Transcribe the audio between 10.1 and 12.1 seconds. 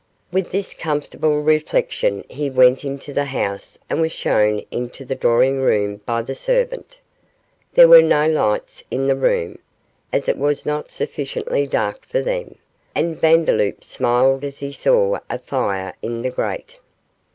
as it was not sufficiently dark